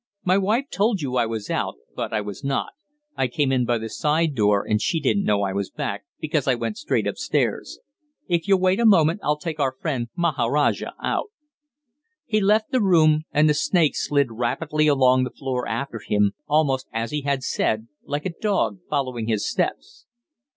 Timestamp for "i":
1.15-1.27, 2.11-2.21, 3.15-3.27, 5.43-5.53, 6.47-6.55